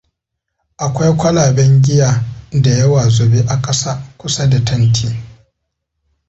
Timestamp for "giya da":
1.81-2.69